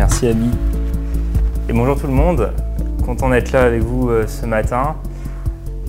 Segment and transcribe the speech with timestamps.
[0.00, 0.48] Merci Abby.
[1.68, 2.54] Et bonjour tout le monde,
[3.04, 4.96] content d'être là avec vous euh, ce matin.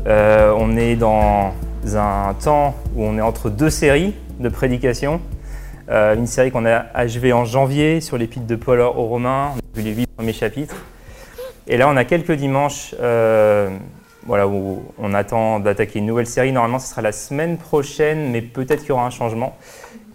[0.05, 1.53] Euh, on est dans
[1.95, 5.21] un temps où on est entre deux séries de prédications.
[5.89, 9.59] Euh, une série qu'on a achevée en janvier sur l'épître de Paul aux Romains, on
[9.59, 10.75] a vu les huit premiers chapitres.
[11.67, 16.51] Et là, on a quelques dimanches voilà, où on attend d'attaquer une nouvelle série.
[16.51, 19.55] Normalement, ce sera la semaine prochaine, mais peut-être qu'il y aura un changement.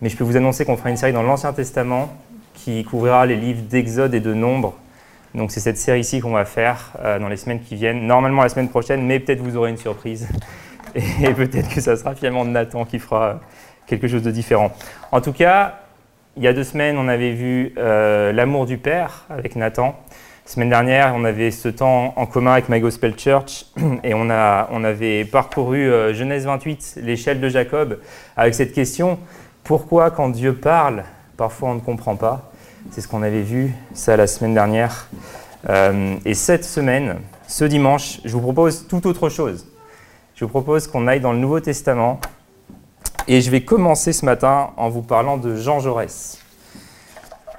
[0.03, 2.11] Mais je peux vous annoncer qu'on fera une série dans l'Ancien Testament
[2.67, 4.75] qui couvrira les livres d'Exode et de Nombre.
[5.37, 8.05] Donc c'est cette série-ci qu'on va faire euh, dans les semaines qui viennent.
[8.09, 10.27] Normalement la semaine prochaine, mais peut-être vous aurez une surprise.
[10.97, 13.39] Et peut-être que ça sera finalement Nathan qui fera
[13.87, 14.73] quelque chose de différent.
[15.13, 15.79] En tout cas,
[16.37, 19.95] il y a deux semaines, on avait vu euh, L'amour du Père avec Nathan.
[20.45, 23.67] Semaine dernière, on avait ce temps en commun avec My Gospel Church
[24.03, 28.01] et on, a, on avait parcouru euh, Genèse 28, l'échelle de Jacob,
[28.37, 29.21] avec cette question
[29.63, 31.05] pourquoi quand Dieu parle,
[31.37, 32.51] parfois on ne comprend pas?
[32.91, 35.09] C'est ce qu'on avait vu ça la semaine dernière.
[35.69, 39.67] Euh, et cette semaine, ce dimanche, je vous propose tout autre chose.
[40.35, 42.21] Je vous propose qu'on aille dans le Nouveau Testament
[43.29, 46.39] et je vais commencer ce matin en vous parlant de Jean Jaurès.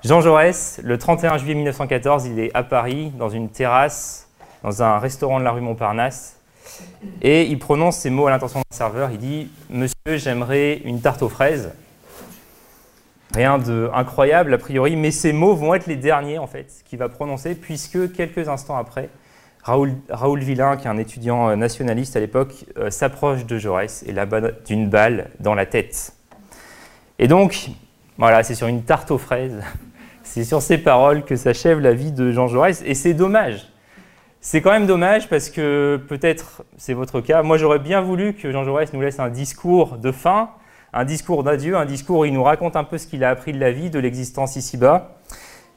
[0.03, 4.27] Jean Jaurès, le 31 juillet 1914, il est à Paris, dans une terrasse,
[4.63, 6.39] dans un restaurant de la rue Montparnasse,
[7.21, 9.11] et il prononce ces mots à l'intention d'un serveur.
[9.11, 11.71] Il dit Monsieur, j'aimerais une tarte aux fraises.
[13.37, 17.07] Rien d'incroyable a priori, mais ces mots vont être les derniers en fait qu'il va
[17.07, 19.09] prononcer, puisque quelques instants après,
[19.63, 24.11] Raoul, Villain, qui est un étudiant euh, nationaliste à l'époque, euh, s'approche de Jaurès et
[24.11, 26.13] l'abat d'une balle dans la tête.
[27.19, 27.69] Et donc,
[28.17, 29.61] voilà, c'est sur une tarte aux fraises,
[30.23, 33.67] c'est sur ces paroles que s'achève la vie de Jean Jaurès, et c'est dommage.
[34.41, 37.43] C'est quand même dommage parce que peut-être c'est votre cas.
[37.43, 40.49] Moi, j'aurais bien voulu que Jean Jaurès nous laisse un discours de fin,
[40.93, 43.53] un discours d'adieu, un discours où il nous raconte un peu ce qu'il a appris
[43.53, 45.17] de la vie, de l'existence ici-bas,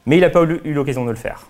[0.06, 1.48] mais il n'a pas eu l'occasion de le faire.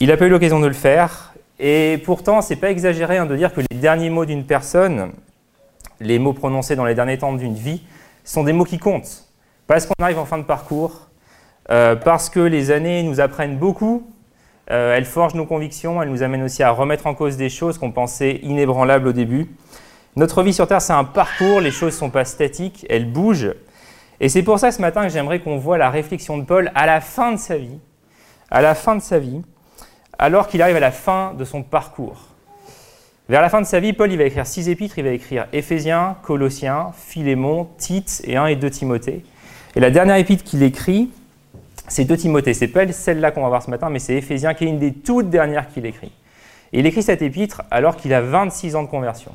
[0.00, 3.36] Il n'a pas eu l'occasion de le faire, et pourtant, c'est pas exagéré hein, de
[3.36, 5.12] dire que les derniers mots d'une personne,
[6.00, 7.82] les mots prononcés dans les derniers temps d'une vie,
[8.24, 9.26] sont des mots qui comptent.
[9.66, 11.08] Parce qu'on arrive en fin de parcours,
[11.70, 14.10] euh, parce que les années nous apprennent beaucoup,
[14.70, 17.76] euh, elles forgent nos convictions, elles nous amènent aussi à remettre en cause des choses
[17.76, 19.50] qu'on pensait inébranlables au début.
[20.16, 23.54] Notre vie sur Terre, c'est un parcours, les choses ne sont pas statiques, elles bougent.
[24.18, 26.84] Et c'est pour ça ce matin que j'aimerais qu'on voit la réflexion de Paul à
[26.84, 27.78] la fin de sa vie,
[28.50, 29.40] à la fin de sa vie,
[30.18, 32.26] alors qu'il arrive à la fin de son parcours.
[33.28, 36.16] Vers la fin de sa vie, Paul va écrire six épîtres, il va écrire Éphésiens,
[36.24, 39.24] Colossiens, Philémon, Tite et 1 et 2 Timothée.
[39.76, 41.10] Et la dernière épître qu'il écrit,
[41.86, 42.52] c'est 2 Timothée.
[42.54, 44.92] C'est pas celle-là qu'on va voir ce matin, mais c'est Éphésiens qui est une des
[44.92, 46.10] toutes dernières qu'il écrit.
[46.72, 49.32] Et il écrit cette épître alors qu'il a 26 ans de conversion.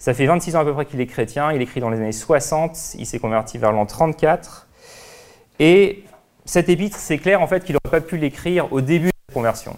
[0.00, 2.10] Ça fait 26 ans à peu près qu'il est chrétien, il écrit dans les années
[2.10, 4.66] 60, il s'est converti vers l'an 34.
[5.58, 6.04] Et
[6.46, 9.34] cette épître, c'est clair en fait qu'il n'aurait pas pu l'écrire au début de la
[9.34, 9.76] conversion.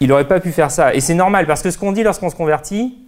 [0.00, 0.94] Il n'aurait pas pu faire ça.
[0.94, 2.98] Et c'est normal, parce que ce qu'on dit lorsqu'on se convertit,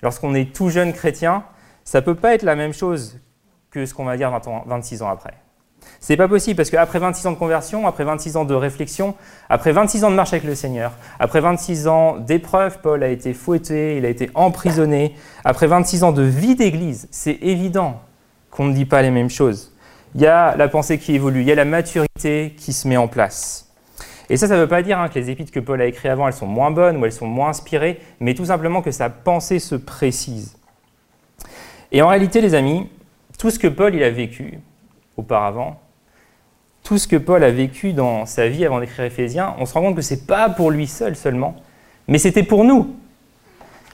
[0.00, 1.42] lorsqu'on est tout jeune chrétien,
[1.82, 3.18] ça ne peut pas être la même chose
[3.72, 4.30] que ce qu'on va dire
[4.66, 5.34] 26 ans après.
[6.00, 9.14] C'est pas possible parce qu'après 26 ans de conversion, après 26 ans de réflexion,
[9.48, 13.34] après 26 ans de marche avec le Seigneur, après 26 ans d'épreuves, Paul a été
[13.34, 18.00] fouetté, il a été emprisonné, après 26 ans de vie d'église, c'est évident
[18.50, 19.72] qu'on ne dit pas les mêmes choses.
[20.16, 22.96] Il y a la pensée qui évolue, il y a la maturité qui se met
[22.96, 23.72] en place.
[24.28, 26.10] Et ça, ça ne veut pas dire hein, que les épîtres que Paul a écrites
[26.10, 29.08] avant, elles sont moins bonnes ou elles sont moins inspirées, mais tout simplement que sa
[29.08, 30.56] pensée se précise.
[31.92, 32.88] Et en réalité, les amis,
[33.38, 34.58] tout ce que Paul il a vécu
[35.16, 35.80] auparavant,
[36.82, 39.82] tout ce que Paul a vécu dans sa vie avant d'écrire Éphésiens, on se rend
[39.82, 41.56] compte que ce n'est pas pour lui seul seulement,
[42.08, 42.96] mais c'était pour nous.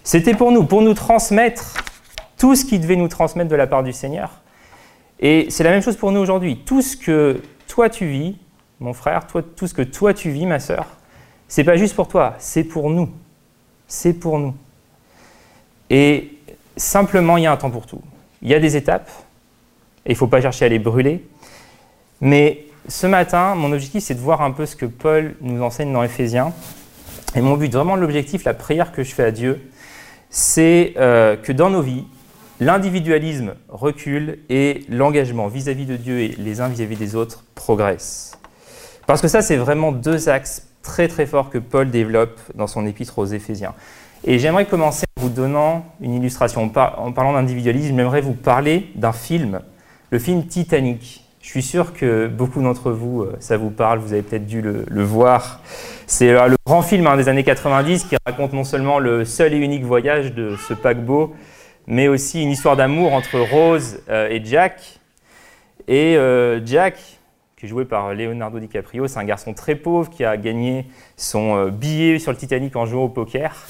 [0.03, 1.85] C'était pour nous, pour nous transmettre
[2.39, 4.41] tout ce qu'il devait nous transmettre de la part du Seigneur.
[5.21, 6.63] Et c'est la même chose pour nous aujourd'hui.
[6.65, 8.39] Tout ce que toi tu vis,
[8.81, 10.87] mon frère, toi, tout ce que toi tu vis, ma sœur,
[11.49, 13.11] c'est pas juste pour toi, c'est pour nous.
[13.87, 14.55] C'est pour nous.
[15.91, 16.39] Et
[16.77, 18.03] simplement, il y a un temps pour tout.
[18.43, 19.11] Il y a des étapes,
[20.07, 21.25] et il ne faut pas chercher à les brûler.
[22.21, 25.93] Mais ce matin, mon objectif, c'est de voir un peu ce que Paul nous enseigne
[25.93, 26.53] dans Éphésiens.
[27.35, 29.61] Et mon but, vraiment l'objectif, la prière que je fais à Dieu,
[30.31, 32.05] c'est euh, que dans nos vies,
[32.61, 38.39] l'individualisme recule et l'engagement vis-à-vis de Dieu et les uns vis-à-vis des autres progresse.
[39.07, 42.87] Parce que ça, c'est vraiment deux axes très très forts que Paul développe dans son
[42.87, 43.75] épître aux Éphésiens.
[44.25, 46.63] Et j'aimerais commencer en vous donnant une illustration.
[46.65, 49.61] En parlant d'individualisme, j'aimerais vous parler d'un film,
[50.11, 51.25] le film Titanic.
[51.43, 54.61] Je suis sûr que beaucoup d'entre vous, euh, ça vous parle, vous avez peut-être dû
[54.61, 55.61] le, voir.
[56.07, 59.55] C'est euh, le grand film hein, des années 90 qui raconte non seulement le seul
[59.55, 61.35] et unique voyage de ce paquebot,
[61.87, 64.99] mais aussi une histoire d'amour entre Rose euh, et Jack.
[65.91, 66.19] Et
[66.67, 66.99] Jack,
[67.57, 69.09] qui est joué par Leonardo DiCaprio.
[69.09, 70.85] C'est un garçon très pauvre qui a gagné
[71.17, 73.69] son billet sur le Titanic en jouant au poker.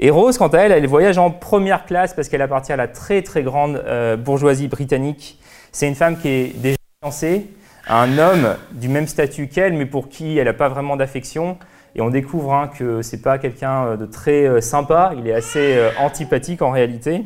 [0.00, 2.88] Et Rose, quant à elle, elle voyage en première classe parce qu'elle appartient à la
[2.88, 3.80] très très grande
[4.18, 5.38] bourgeoisie britannique.
[5.76, 7.50] C'est une femme qui est déjà fiancée
[7.86, 11.58] à un homme du même statut qu'elle, mais pour qui elle n'a pas vraiment d'affection.
[11.94, 15.78] Et on découvre hein, que c'est pas quelqu'un euh, de très sympa, il est assez
[15.98, 17.24] antipathique en réalité,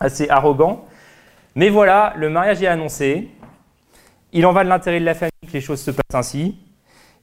[0.00, 0.86] assez arrogant.
[1.54, 3.28] Mais voilà, le mariage est annoncé.
[4.32, 6.58] Il en va de l'intérêt de la famille que les choses se passent ainsi.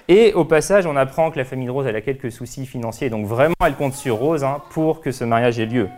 [0.07, 3.09] Et au passage, on apprend que la famille de Rose a quelques soucis financiers.
[3.09, 5.89] Donc vraiment, elle compte sur Rose hein, pour que ce mariage ait lieu.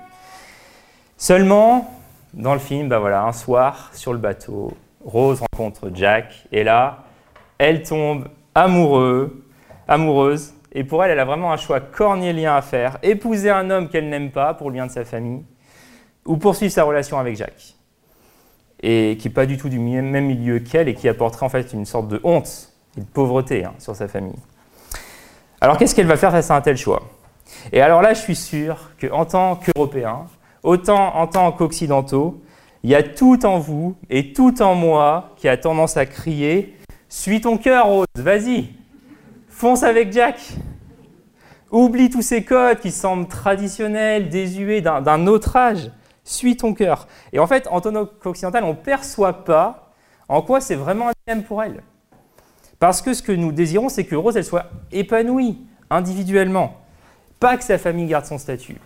[1.15, 1.96] Seulement,
[2.37, 4.71] dans le film, bah un soir, sur le bateau,
[5.03, 6.47] Rose rencontre Jack.
[6.51, 7.03] Et là,
[7.57, 9.45] elle tombe amoureux,
[9.87, 10.53] amoureuse.
[10.71, 12.97] Et pour elle, elle a vraiment un choix cornélien à faire.
[13.03, 15.43] Épouser un homme qu'elle n'aime pas pour le bien de sa famille.
[16.25, 17.77] Ou poursuivre sa relation avec Jack
[18.81, 21.73] et qui n'est pas du tout du même milieu qu'elle et qui apporterait en fait
[21.73, 24.35] une sorte de honte et de pauvreté hein, sur sa famille.
[25.61, 27.01] Alors qu'est-ce qu'elle va faire face à un tel choix?
[27.71, 30.27] Et alors là, je suis sûr qu'en tant qu'Européens,
[30.63, 32.41] autant en tant qu'Occidentaux,
[32.83, 36.77] il y a tout en vous et tout en moi qui a tendance à crier
[37.09, 38.69] Suis ton cœur, Rose, vas-y,
[39.49, 40.39] fonce avec Jack.
[41.69, 45.91] Oublie tous ces codes qui semblent traditionnels, désuets d'un autre âge
[46.27, 47.07] suis ton cœur.
[47.33, 49.91] Et en fait, en tant qu'occidental, on ne perçoit pas
[50.27, 51.81] en quoi c'est vraiment un thème pour elle.
[52.79, 56.81] Parce que ce que nous désirons, c'est que Rose, elle soit épanouie individuellement,
[57.39, 58.77] pas que sa famille garde son statut.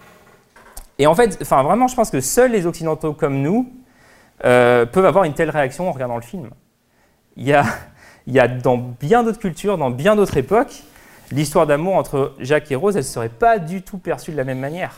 [1.02, 3.74] Et en fait, enfin, vraiment, je pense que seuls les occidentaux comme nous
[4.46, 6.52] euh, peuvent avoir une telle réaction en regardant le film.
[7.38, 7.66] Il y a,
[8.28, 10.84] il y a dans bien d'autres cultures, dans bien d'autres époques,
[11.32, 14.44] l'histoire d'amour entre Jacques et Rose, elle ne serait pas du tout perçue de la
[14.44, 14.96] même manière.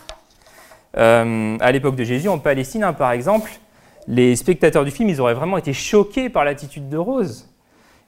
[0.98, 3.52] Euh, à l'époque de Jésus, en Palestine, hein, par exemple,
[4.06, 7.50] les spectateurs du film, ils auraient vraiment été choqués par l'attitude de Rose.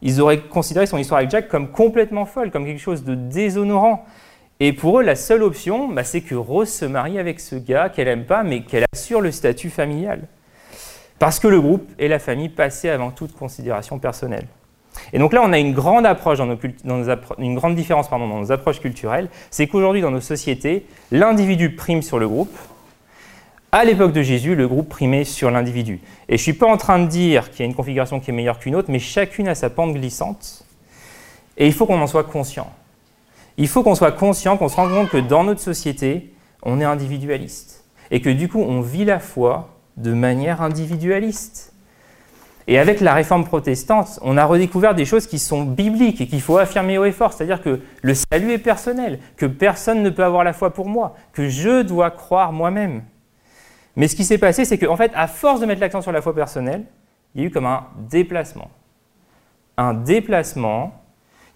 [0.02, 4.06] Ils auraient considéré son histoire avec Jack comme complètement folle, comme quelque chose de déshonorant.
[4.60, 7.90] Et pour eux, la seule option, bah, c'est que Rose se marie avec ce gars
[7.90, 10.22] qu'elle n'aime pas, mais qu'elle assure le statut familial.
[11.20, 14.48] Parce que le groupe et la famille passaient avant toute considération personnelle.
[15.12, 16.58] Et donc là, on a une grande approche dans
[17.38, 22.18] une grande différence dans nos approches culturelles, c'est qu'aujourd'hui, dans nos sociétés, l'individu prime sur
[22.18, 22.58] le groupe,
[23.74, 26.00] à l'époque de Jésus, le groupe primait sur l'individu.
[26.30, 28.32] Et je ne suis pas en train de dire qu'il y a une configuration qui
[28.32, 30.64] est meilleure qu'une autre, mais chacune a sa pente glissante.
[31.58, 32.72] Et il faut qu'on en soit conscient.
[33.58, 36.86] Il faut qu'on soit conscient, qu'on se rende compte que dans notre société, on est
[36.86, 37.86] individualiste.
[38.12, 41.74] Et que du coup, on vit la foi de manière individualiste.
[42.68, 46.42] Et avec la réforme protestante, on a redécouvert des choses qui sont bibliques et qu'il
[46.42, 50.24] faut affirmer haut et fort, c'est-à-dire que le salut est personnel, que personne ne peut
[50.24, 53.04] avoir la foi pour moi, que je dois croire moi-même.
[53.96, 56.22] Mais ce qui s'est passé, c'est qu'en fait, à force de mettre l'accent sur la
[56.22, 56.86] foi personnelle,
[57.36, 58.70] il y a eu comme un déplacement.
[59.78, 61.04] Un déplacement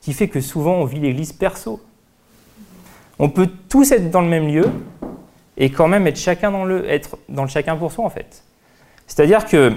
[0.02, 1.82] qui fait que souvent on vit l'Église perso.
[3.20, 4.66] On peut tous être dans le même lieu
[5.58, 8.44] et quand même être chacun dans le, être dans le chacun pour soi en fait.
[9.08, 9.74] C'est-à-dire que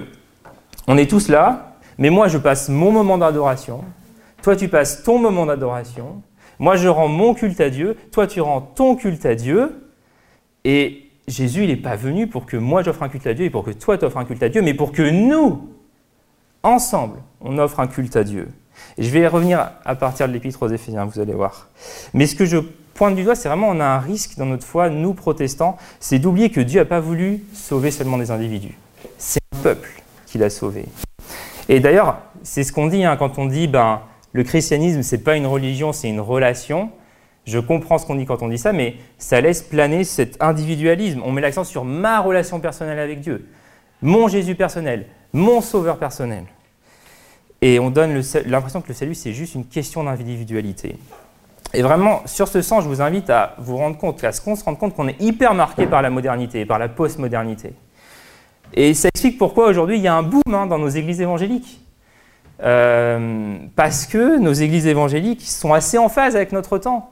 [0.86, 3.84] on est tous là, mais moi je passe mon moment d'adoration,
[4.42, 6.22] toi tu passes ton moment d'adoration,
[6.58, 9.88] moi je rends mon culte à Dieu, toi tu rends ton culte à Dieu,
[10.64, 13.50] et Jésus, il n'est pas venu pour que moi j'offre un culte à Dieu et
[13.50, 15.68] pour que toi tu offres un culte à Dieu, mais pour que nous,
[16.62, 18.48] ensemble, on offre un culte à Dieu.
[18.98, 21.68] Et je vais revenir à partir de l'épître aux Éphésiens, vous allez voir.
[22.14, 22.58] Mais ce que je
[22.94, 26.18] pointe du doigt, c'est vraiment on a un risque dans notre foi, nous protestants, c'est
[26.18, 28.76] d'oublier que Dieu n'a pas voulu sauver seulement des individus.
[29.18, 29.90] C'est un peuple
[30.26, 30.86] qu'il a sauvé.
[31.68, 34.00] Et d'ailleurs, c'est ce qu'on dit hein, quand on dit ben,
[34.32, 36.90] le christianisme, c'est pas une religion, c'est une relation.
[37.44, 41.22] Je comprends ce qu'on dit quand on dit ça, mais ça laisse planer cet individualisme.
[41.24, 43.48] On met l'accent sur ma relation personnelle avec Dieu,
[44.00, 46.44] mon Jésus personnel, mon Sauveur personnel.
[47.60, 50.96] Et on donne l'impression que le salut, c'est juste une question d'individualité.
[51.74, 54.56] Et vraiment, sur ce sens, je vous invite à vous rendre compte, à ce qu'on
[54.56, 57.72] se rende compte qu'on est hyper marqué par la modernité, par la postmodernité.
[58.74, 61.80] Et ça explique pourquoi aujourd'hui il y a un boom hein, dans nos églises évangéliques.
[62.62, 67.10] Euh, parce que nos églises évangéliques sont assez en phase avec notre temps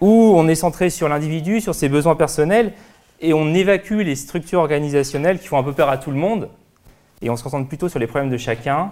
[0.00, 2.72] où on est centré sur l'individu, sur ses besoins personnels,
[3.20, 6.48] et on évacue les structures organisationnelles qui font un peu peur à tout le monde,
[7.20, 8.90] et on se concentre plutôt sur les problèmes de chacun,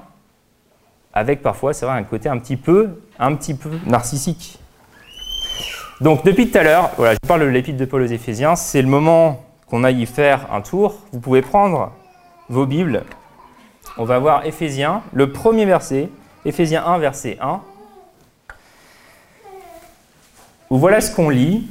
[1.13, 4.61] avec parfois, c'est vrai, un côté un petit peu, un petit peu narcissique.
[6.01, 8.83] Donc depuis tout à l'heure, voilà, je parle de l'épître de Paul aux Éphésiens, c'est
[8.83, 10.95] le moment qu'on aille y faire un tour.
[11.13, 11.93] Vous pouvez prendre
[12.49, 13.05] vos Bibles.
[13.99, 16.09] On va voir Éphésiens, le premier verset,
[16.45, 17.61] Éphésiens 1, verset 1
[20.71, 21.67] voilà ce qu'on lit,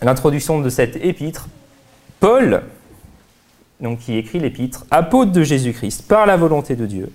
[0.00, 1.48] l'introduction de cette épître.
[2.20, 2.62] Paul,
[3.80, 7.12] donc qui écrit l'épître, apôtre de Jésus-Christ, par la volonté de Dieu,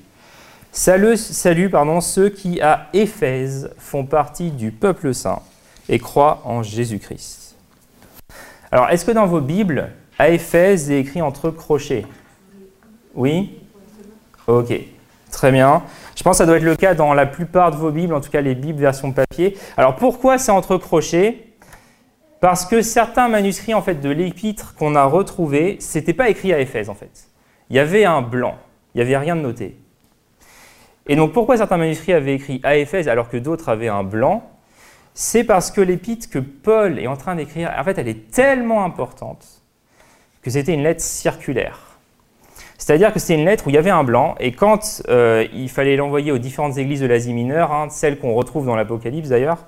[0.79, 5.41] Salut, salut pardon, ceux qui à Éphèse font partie du peuple saint
[5.89, 7.55] et croient en Jésus-Christ.
[8.71, 12.05] Alors, est-ce que dans vos Bibles, à Éphèse est écrit entre crochets?
[13.15, 13.57] Oui?
[14.45, 14.71] Ok,
[15.31, 15.81] très bien.
[16.15, 18.21] Je pense que ça doit être le cas dans la plupart de vos Bibles, en
[18.21, 19.57] tout cas les Bibles version papier.
[19.77, 21.53] Alors pourquoi c'est entre crochets?
[22.39, 26.59] Parce que certains manuscrits en fait de l'épître qu'on a retrouvés, c'était pas écrit à
[26.59, 27.29] Éphèse en fait.
[27.71, 28.59] Il y avait un blanc,
[28.93, 29.75] il n'y avait rien de noté.
[31.07, 34.49] Et donc pourquoi certains manuscrits avaient écrit à Éphèse alors que d'autres avaient un blanc?
[35.13, 38.83] C'est parce que l'épître que Paul est en train d'écrire, en fait, elle est tellement
[38.83, 39.63] importante
[40.43, 41.79] que c'était une lettre circulaire.
[42.77, 45.69] C'est-à-dire que c'était une lettre où il y avait un blanc, et quand euh, il
[45.69, 49.65] fallait l'envoyer aux différentes églises de l'Asie mineure, hein, celles qu'on retrouve dans l'Apocalypse d'ailleurs,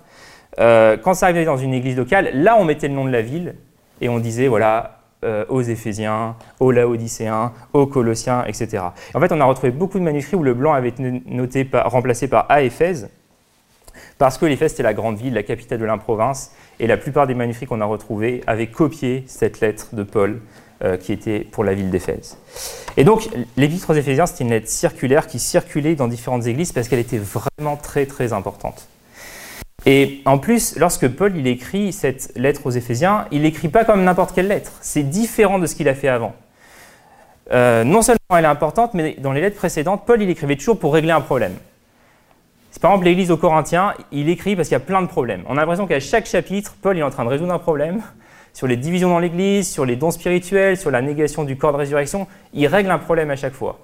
[0.60, 3.22] euh, quand ça arrivait dans une église locale, là on mettait le nom de la
[3.22, 3.56] ville,
[4.02, 8.84] et on disait, voilà, euh, aux Éphésiens, aux Laodicéens, aux Colossiens, etc.
[9.14, 12.28] En fait, on a retrouvé beaucoup de manuscrits où le blanc avait été noté remplacé
[12.28, 13.10] par à Éphèse,
[14.18, 17.34] parce que l'Éphèse était la grande ville, la capitale de l'improvince, et la plupart des
[17.34, 20.40] manuscrits qu'on a retrouvés avaient copié cette lettre de Paul
[20.82, 22.38] euh, qui était pour la ville d'Éphèse.
[22.96, 26.88] Et donc, l'Épître aux Éphésiens, c'était une lettre circulaire qui circulait dans différentes églises parce
[26.88, 28.88] qu'elle était vraiment très très importante.
[29.86, 34.04] Et en plus, lorsque Paul il écrit cette lettre aux Éphésiens, il n'écrit pas comme
[34.04, 34.74] n'importe quelle lettre.
[34.82, 36.36] C'est différent de ce qu'il a fait avant.
[37.52, 40.78] Euh, non seulement elle est importante, mais dans les lettres précédentes, Paul il écrivait toujours
[40.78, 41.54] pour régler un problème.
[42.82, 45.44] Par exemple, l'Église aux Corinthiens, il écrit parce qu'il y a plein de problèmes.
[45.48, 48.02] On a l'impression qu'à chaque chapitre, Paul est en train de résoudre un problème
[48.54, 51.78] sur les divisions dans l'Église, sur les dons spirituels, sur la négation du corps de
[51.78, 52.28] résurrection.
[52.54, 53.80] Il règle un problème à chaque fois.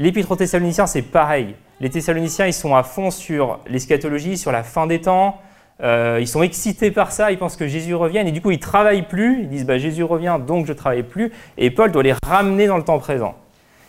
[0.00, 1.54] L'Épître aux Thessaloniciens, c'est pareil.
[1.78, 5.38] Les Thessaloniciens, ils sont à fond sur l'eschatologie, sur la fin des temps.
[5.82, 8.58] Euh, ils sont excités par ça, ils pensent que Jésus revienne et du coup ils
[8.58, 9.42] travaillent plus.
[9.42, 11.32] Ils disent bah, Jésus revient, donc je travaille plus.
[11.58, 13.34] Et Paul doit les ramener dans le temps présent.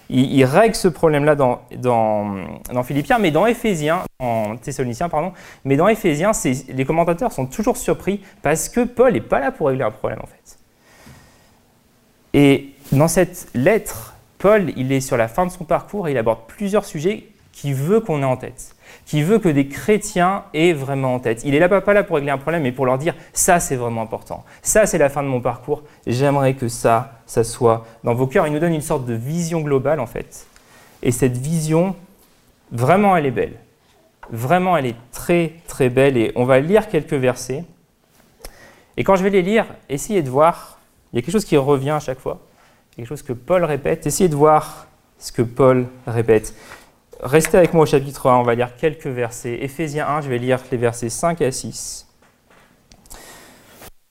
[0.09, 5.31] Il, règle ce problème-là dans, dans, Philippiens, mais dans Éphésiens, en Thessaloniciens, pardon,
[5.63, 6.31] mais dans Éphésiens,
[6.67, 10.19] les commentateurs sont toujours surpris parce que Paul n'est pas là pour régler un problème
[10.21, 10.57] en fait.
[12.33, 14.10] Et dans cette lettre,
[14.41, 17.75] Paul, il est sur la fin de son parcours et il aborde plusieurs sujets qu'il
[17.75, 21.43] veut qu'on ait en tête, qu'il veut que des chrétiens aient vraiment en tête.
[21.45, 23.75] Il est là pas là pour régler un problème, mais pour leur dire ça c'est
[23.75, 25.83] vraiment important, ça c'est la fin de mon parcours.
[26.07, 28.47] J'aimerais que ça, ça soit dans vos cœurs.
[28.47, 30.47] Il nous donne une sorte de vision globale en fait,
[31.03, 31.95] et cette vision,
[32.71, 33.53] vraiment, elle est belle.
[34.31, 37.63] Vraiment, elle est très très belle et on va lire quelques versets.
[38.97, 40.79] Et quand je vais les lire, essayez de voir.
[41.13, 42.39] Il y a quelque chose qui revient à chaque fois
[42.95, 44.05] quelque chose que Paul répète.
[44.05, 44.87] Essayez de voir
[45.19, 46.53] ce que Paul répète.
[47.21, 49.59] Restez avec moi au chapitre 1, on va lire quelques versets.
[49.61, 52.07] Éphésiens 1, je vais lire les versets 5 à 6.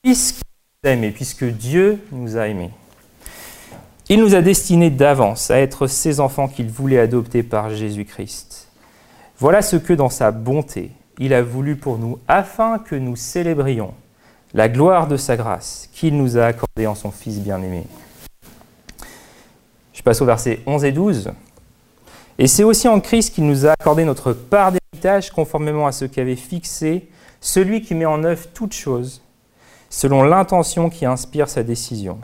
[0.03, 2.71] Puisque, Dieu nous a aimés,
[4.09, 8.69] il nous a destinés d'avance à être ses enfants qu'il voulait adopter par Jésus-Christ.
[9.37, 13.93] Voilà ce que dans sa bonté, il a voulu pour nous, afin que nous célébrions
[14.53, 17.83] la gloire de sa grâce qu'il nous a accordée en son Fils bien-aimé.
[20.01, 21.31] Je passe au verset 11 et 12.
[22.39, 26.05] Et c'est aussi en Christ qu'il nous a accordé notre part d'héritage conformément à ce
[26.05, 27.07] qu'avait fixé
[27.39, 29.21] celui qui met en œuvre toutes choses,
[29.91, 32.17] selon l'intention qui inspire sa décision.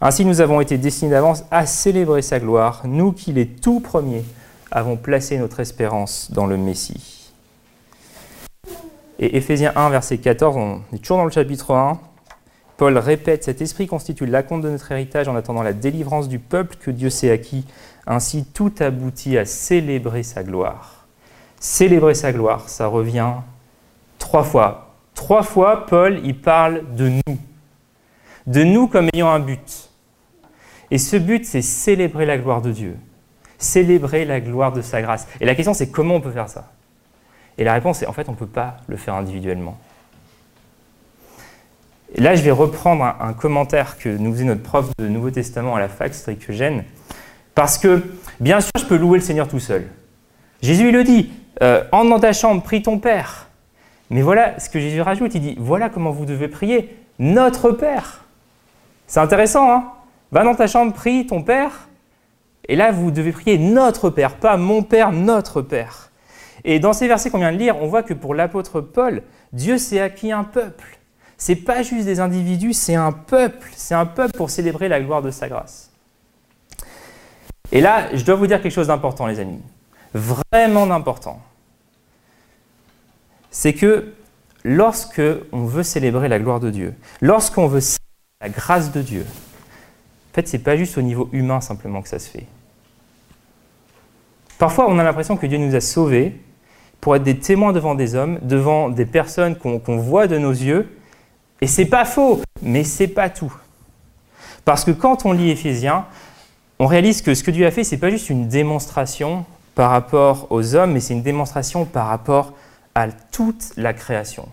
[0.00, 4.24] Ainsi nous avons été destinés d'avance à célébrer sa gloire, nous qui les tout premiers
[4.70, 7.30] avons placé notre espérance dans le Messie.
[9.18, 12.00] Et Éphésiens 1, verset 14, on est toujours dans le chapitre 1.
[12.80, 16.76] Paul répète, cet esprit constitue l'acompte de notre héritage en attendant la délivrance du peuple
[16.76, 17.66] que Dieu s'est acquis.
[18.06, 21.04] Ainsi, tout aboutit à célébrer sa gloire.
[21.58, 23.32] Célébrer sa gloire, ça revient
[24.18, 24.94] trois fois.
[25.14, 27.38] Trois fois, Paul, il parle de nous.
[28.46, 29.90] De nous comme ayant un but.
[30.90, 32.96] Et ce but, c'est célébrer la gloire de Dieu.
[33.58, 35.28] Célébrer la gloire de sa grâce.
[35.42, 36.72] Et la question, c'est comment on peut faire ça?
[37.58, 39.78] Et la réponse est, en fait, on ne peut pas le faire individuellement
[42.16, 45.80] là, je vais reprendre un, commentaire que nous faisait notre prof de Nouveau Testament à
[45.80, 46.84] la fac, Strick Eugène,
[47.54, 48.02] parce que,
[48.40, 49.86] bien sûr, je peux louer le Seigneur tout seul.
[50.62, 51.30] Jésus, il le dit,
[51.62, 53.48] euh, entre dans ta chambre, prie ton Père.
[54.10, 58.24] Mais voilà ce que Jésus rajoute, il dit, voilà comment vous devez prier, notre Père.
[59.06, 59.84] C'est intéressant, hein?
[60.32, 61.88] Va dans ta chambre, prie ton Père.
[62.68, 66.10] Et là, vous devez prier notre Père, pas mon Père, notre Père.
[66.64, 69.78] Et dans ces versets qu'on vient de lire, on voit que pour l'apôtre Paul, Dieu
[69.78, 70.99] s'est acquis un peuple
[71.40, 73.70] c'est pas juste des individus, c'est un peuple.
[73.74, 75.90] C'est un peuple pour célébrer la gloire de sa grâce.
[77.72, 79.62] Et là, je dois vous dire quelque chose d'important, les amis.
[80.12, 81.40] Vraiment d'important.
[83.50, 84.12] C'est que
[84.64, 89.24] lorsque on veut célébrer la gloire de Dieu, lorsqu'on veut célébrer la grâce de Dieu,
[89.24, 92.46] en fait, c'est pas juste au niveau humain simplement que ça se fait.
[94.58, 96.38] Parfois, on a l'impression que Dieu nous a sauvés
[97.00, 100.86] pour être des témoins devant des hommes, devant des personnes qu'on voit de nos yeux.
[101.60, 103.54] Et c'est pas faux, mais c'est pas tout.
[104.64, 106.06] Parce que quand on lit Éphésiens,
[106.78, 110.46] on réalise que ce que Dieu a fait, c'est pas juste une démonstration par rapport
[110.50, 112.54] aux hommes, mais c'est une démonstration par rapport
[112.94, 114.48] à toute la création.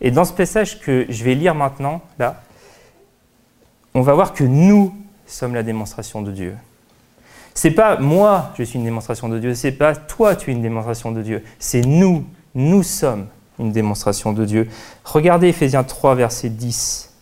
[0.00, 2.42] Et dans ce passage que je vais lire maintenant, là,
[3.94, 4.94] on va voir que nous
[5.26, 6.56] sommes la démonstration de Dieu.
[7.54, 10.62] C'est pas moi, je suis une démonstration de Dieu, c'est pas toi, tu es une
[10.62, 12.24] démonstration de Dieu, c'est nous,
[12.54, 13.26] nous sommes
[13.60, 14.68] une démonstration de Dieu.
[15.04, 17.14] Regardez Ephésiens 3, verset 10,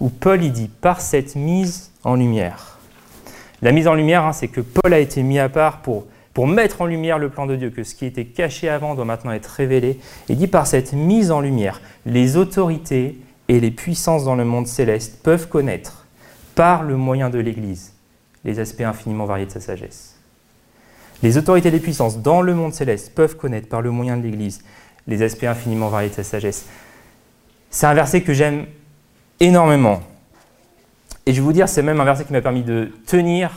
[0.00, 2.78] où Paul y dit Par cette mise en lumière.
[3.62, 6.46] La mise en lumière, hein, c'est que Paul a été mis à part pour, pour
[6.46, 9.32] mettre en lumière le plan de Dieu, que ce qui était caché avant doit maintenant
[9.32, 9.98] être révélé.
[10.28, 13.18] Il dit Par cette mise en lumière, les autorités
[13.48, 16.06] et les puissances dans le monde céleste peuvent connaître,
[16.54, 17.92] par le moyen de l'Église,
[18.44, 20.16] les aspects infiniment variés de sa sagesse.
[21.22, 24.22] Les autorités et les puissances dans le monde céleste peuvent connaître par le moyen de
[24.22, 24.62] l'Église
[25.06, 26.66] les aspects infiniment variés de sa sagesse.
[27.70, 28.66] C'est un verset que j'aime
[29.38, 30.00] énormément.
[31.26, 33.50] Et je vais vous dire, c'est même un verset qui m'a permis de tenir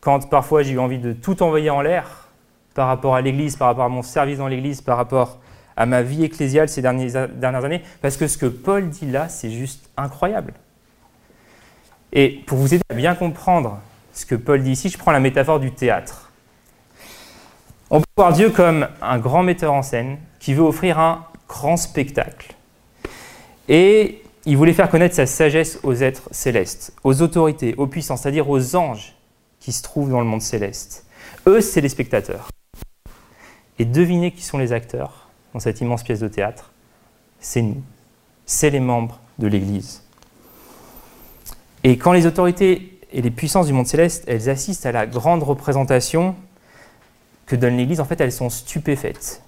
[0.00, 2.28] quand parfois j'ai eu envie de tout envoyer en l'air
[2.74, 5.38] par rapport à l'Église, par rapport à mon service dans l'Église, par rapport
[5.76, 9.50] à ma vie ecclésiale ces dernières années, parce que ce que Paul dit là, c'est
[9.50, 10.54] juste incroyable.
[12.12, 13.80] Et pour vous aider à bien comprendre
[14.12, 16.30] ce que Paul dit ici, je prends la métaphore du théâtre.
[17.90, 21.76] On peut voir Dieu comme un grand metteur en scène qui veut offrir un grand
[21.76, 22.54] spectacle.
[23.68, 28.48] Et il voulait faire connaître sa sagesse aux êtres célestes, aux autorités, aux puissances, c'est-à-dire
[28.48, 29.16] aux anges
[29.58, 31.04] qui se trouvent dans le monde céleste.
[31.48, 32.46] Eux, c'est les spectateurs.
[33.80, 36.70] Et devinez qui sont les acteurs dans cette immense pièce de théâtre
[37.40, 37.82] C'est nous.
[38.44, 40.04] C'est les membres de l'Église.
[41.82, 45.42] Et quand les autorités et les puissances du monde céleste, elles assistent à la grande
[45.42, 46.36] représentation
[47.46, 49.42] que donne l'Église, en fait, elles sont stupéfaites.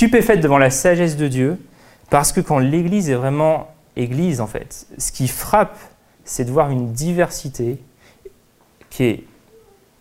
[0.00, 1.60] Stupéfaites devant la sagesse de Dieu,
[2.08, 5.76] parce que quand l'Église est vraiment Église, en fait, ce qui frappe,
[6.24, 7.76] c'est de voir une diversité
[8.88, 9.24] qui est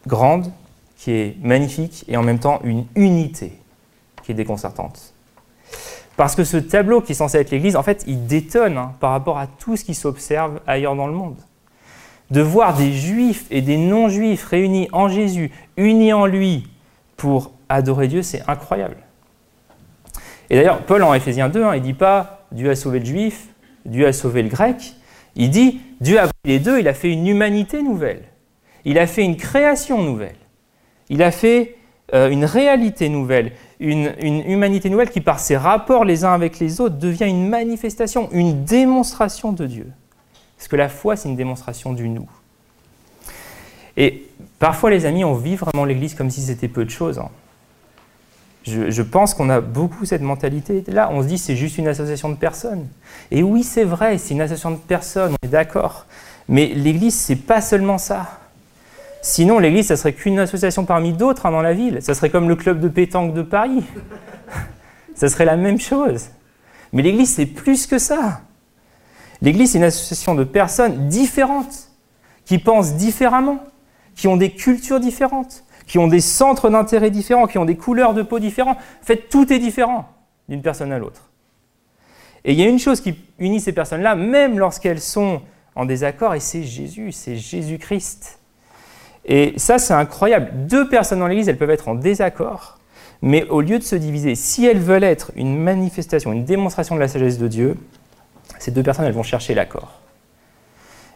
[0.07, 0.53] grande,
[0.95, 3.51] qui est magnifique, et en même temps une unité
[4.23, 5.13] qui est déconcertante.
[6.15, 9.11] Parce que ce tableau qui est censé être l'Église, en fait, il détonne hein, par
[9.11, 11.35] rapport à tout ce qui s'observe ailleurs dans le monde
[12.31, 16.69] de voir des juifs et des non-juifs réunis en Jésus, unis en lui
[17.17, 18.95] pour adorer Dieu, c'est incroyable.
[20.49, 23.05] Et d'ailleurs, Paul en Éphésiens 2, hein, il ne dit pas Dieu a sauvé le
[23.05, 23.47] juif,
[23.85, 24.93] Dieu a sauvé le grec.
[25.35, 28.23] Il dit Dieu a pris les deux, il a fait une humanité nouvelle.
[28.85, 30.35] Il a fait une création nouvelle.
[31.09, 31.75] Il a fait
[32.13, 36.81] euh, une réalité nouvelle, une, humanité nouvelle qui, par ses rapports les uns avec les
[36.81, 39.87] autres, devient une manifestation, une démonstration de Dieu.
[40.57, 42.27] Parce que la foi, c'est une démonstration du nous.
[43.95, 47.19] Et parfois, les amis, on vit vraiment l'Église comme si c'était peu de choses.
[47.19, 47.29] Hein.
[48.63, 50.83] Je, pense qu'on a beaucoup cette mentalité.
[50.87, 52.87] Là, on se dit c'est juste une association de personnes.
[53.31, 56.05] Et oui, c'est vrai, c'est une association de personnes, on est d'accord.
[56.47, 58.39] Mais l'Église, c'est pas seulement ça.
[59.21, 61.99] Sinon, l'Église, ça serait qu'une association parmi d'autres hein, dans la ville.
[62.01, 63.83] Ça serait comme le club de pétanque de Paris.
[65.15, 66.27] ça serait la même chose.
[66.91, 68.41] Mais l'Église, c'est plus que ça.
[69.41, 71.89] L'Église, c'est une association de personnes différentes,
[72.45, 73.63] qui pensent différemment,
[74.15, 78.13] qui ont des cultures différentes, qui ont des centres d'intérêt différents, qui ont des couleurs
[78.13, 78.77] de peau différentes.
[78.77, 80.07] En fait, tout est différent
[80.47, 81.31] d'une personne à l'autre.
[82.45, 85.41] Et il y a une chose qui unit ces personnes-là, même lorsqu'elles sont
[85.75, 88.39] en désaccord, et c'est Jésus, c'est Jésus-Christ.
[89.25, 90.51] Et ça, c'est incroyable.
[90.67, 92.77] Deux personnes dans l'Église, elles peuvent être en désaccord,
[93.23, 96.99] mais au lieu de se diviser, si elles veulent être une manifestation, une démonstration de
[96.99, 97.75] la sagesse de Dieu,
[98.59, 100.01] ces deux personnes, elles vont chercher l'accord.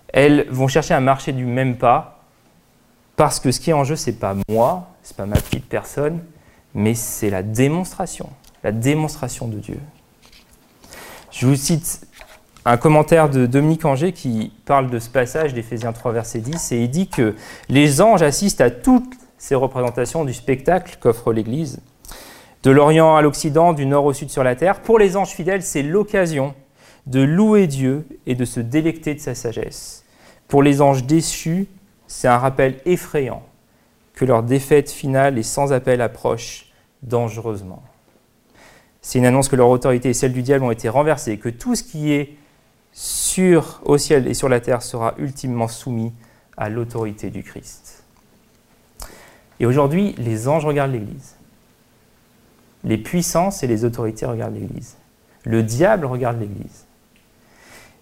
[0.07, 2.22] Elles vont chercher à marcher du même pas,
[3.15, 6.19] parce que ce qui est en jeu, c'est pas moi, c'est pas ma petite personne,
[6.73, 8.29] mais c'est la démonstration,
[8.63, 9.79] la démonstration de Dieu.
[11.31, 12.07] Je vous cite
[12.65, 16.83] un commentaire de Dominique Anger qui parle de ce passage d'Éphésiens 3, verset 10, et
[16.83, 17.35] il dit que
[17.69, 21.81] les anges assistent à toutes ces représentations du spectacle qu'offre l'Église,
[22.63, 24.79] de l'Orient à l'Occident, du Nord au Sud sur la terre.
[24.81, 26.55] Pour les anges fidèles, c'est l'occasion
[27.05, 30.05] de louer Dieu et de se délecter de sa sagesse.
[30.47, 31.67] Pour les anges déçus,
[32.13, 33.41] c'est un rappel effrayant
[34.13, 36.71] que leur défaite finale et sans appel approche
[37.01, 37.81] dangereusement.
[39.01, 41.73] C'est une annonce que leur autorité et celle du diable ont été renversées, que tout
[41.73, 42.37] ce qui est
[42.91, 46.13] sur au ciel et sur la terre sera ultimement soumis
[46.55, 48.03] à l'autorité du Christ.
[49.59, 51.35] Et aujourd'hui, les anges regardent l'Église.
[52.83, 54.97] Les puissances et les autorités regardent l'Église.
[55.45, 56.85] Le diable regarde l'Église.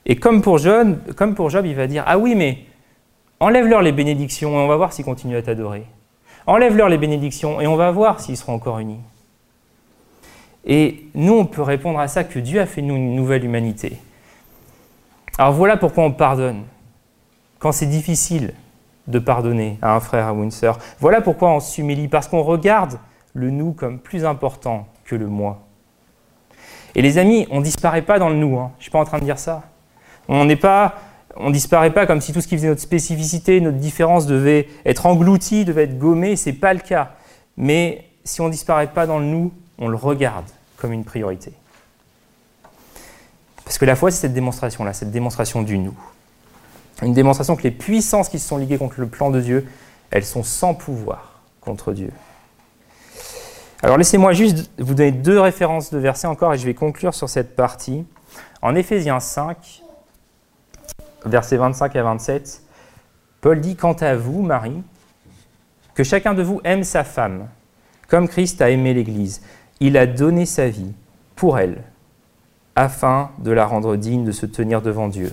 [0.05, 2.65] Et comme pour, Job, comme pour Job, il va dire Ah oui, mais
[3.41, 5.83] enlève-leur les bénédictions et on va voir s'ils continuent à t'adorer.
[6.47, 8.99] Enlève-leur les bénédictions et on va voir s'ils seront encore unis.
[10.65, 13.97] Et nous, on peut répondre à ça que Dieu a fait nous une nouvelle humanité.
[15.37, 16.63] Alors voilà pourquoi on pardonne.
[17.59, 18.53] Quand c'est difficile
[19.07, 20.79] de pardonner à un frère ou une sœur.
[20.99, 22.99] Voilà pourquoi on s'humilie, parce qu'on regarde
[23.33, 25.59] le nous comme plus important que le moi.
[26.95, 28.59] Et les amis, on ne disparaît pas dans le nous.
[28.59, 28.71] Hein.
[28.75, 29.63] Je ne suis pas en train de dire ça.
[30.27, 30.95] On n'est pas,
[31.37, 35.05] on disparaît pas comme si tout ce qui faisait notre spécificité, notre différence devait être
[35.05, 36.35] englouti, devait être gommé.
[36.35, 37.11] C'est pas le cas.
[37.57, 40.45] Mais si on ne disparaît pas dans le nous, on le regarde
[40.77, 41.53] comme une priorité.
[43.63, 45.97] Parce que la foi, c'est cette démonstration-là, cette démonstration du nous.
[47.01, 49.67] Une démonstration que les puissances qui se sont liguées contre le plan de Dieu,
[50.11, 52.11] elles sont sans pouvoir contre Dieu.
[53.83, 57.29] Alors laissez-moi juste vous donner deux références de versets encore et je vais conclure sur
[57.29, 58.05] cette partie.
[58.61, 59.80] En Éphésiens 5,
[61.25, 62.61] versets 25 à 27,
[63.41, 64.83] Paul dit Quant à vous, Marie,
[65.93, 67.47] que chacun de vous aime sa femme,
[68.07, 69.41] comme Christ a aimé l'Église.
[69.79, 70.93] Il a donné sa vie
[71.35, 71.83] pour elle,
[72.75, 75.31] afin de la rendre digne de se tenir devant Dieu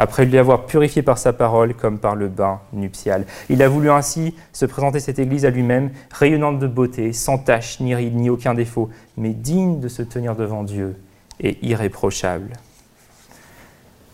[0.00, 3.26] après lui avoir purifié par sa parole comme par le bain nuptial.
[3.50, 7.80] Il a voulu ainsi se présenter cette Église à lui-même, rayonnante de beauté, sans tache,
[7.80, 10.96] ni ride, ni aucun défaut, mais digne de se tenir devant Dieu
[11.38, 12.54] et irréprochable.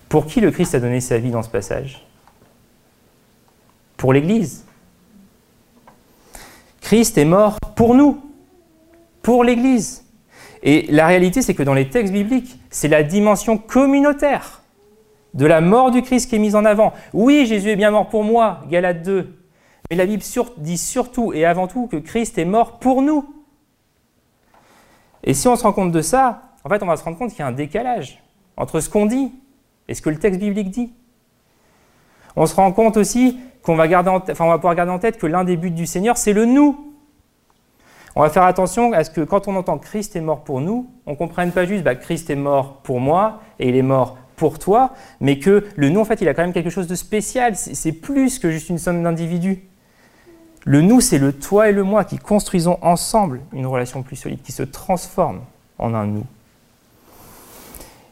[0.08, 2.06] Pour qui le Christ a donné sa vie dans ce passage?
[3.96, 4.64] Pour l'Église.
[6.80, 8.22] Christ est mort pour nous,
[9.22, 10.04] pour l'Église.
[10.62, 14.62] Et la réalité, c'est que dans les textes bibliques, c'est la dimension communautaire
[15.34, 16.92] de la mort du Christ qui est mise en avant.
[17.12, 19.34] Oui, Jésus est bien mort pour moi, Galate 2.
[19.90, 20.22] Mais la Bible
[20.58, 23.32] dit surtout et avant tout que Christ est mort pour nous.
[25.22, 27.30] Et si on se rend compte de ça, en fait, on va se rendre compte
[27.30, 28.22] qu'il y a un décalage
[28.56, 29.32] entre ce qu'on dit
[29.88, 30.92] et ce que le texte biblique dit?
[32.36, 35.56] On se rend compte aussi qu'on va, va pouvoir garder en tête que l'un des
[35.56, 36.94] buts du Seigneur, c'est le nous.
[38.14, 40.88] On va faire attention à ce que quand on entend Christ est mort pour nous,
[41.04, 44.16] on ne comprenne pas juste bah, Christ est mort pour moi et il est mort
[44.36, 46.94] pour toi, mais que le nous, en fait, il a quand même quelque chose de
[46.94, 47.56] spécial.
[47.56, 49.62] C'est plus que juste une somme d'individus.
[50.64, 54.42] Le nous, c'est le toi et le moi qui construisons ensemble une relation plus solide,
[54.42, 55.40] qui se transforme
[55.78, 56.24] en un nous.